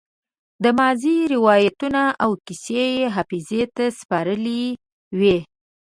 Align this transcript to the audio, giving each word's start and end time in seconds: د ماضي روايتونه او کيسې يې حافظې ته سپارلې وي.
د 0.63 0.65
ماضي 0.79 1.17
روايتونه 1.33 2.01
او 2.23 2.31
کيسې 2.45 2.83
يې 2.97 3.05
حافظې 3.15 3.63
ته 3.75 3.85
سپارلې 3.99 4.63
وي. 5.19 5.37